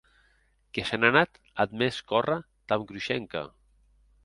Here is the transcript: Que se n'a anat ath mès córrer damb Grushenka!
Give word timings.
Que 0.77 0.85
se 0.91 0.97
n'a 1.01 1.11
anat 1.13 1.37
ath 1.65 1.77
mès 1.83 2.01
córrer 2.13 2.39
damb 2.73 2.89
Grushenka! 2.93 3.47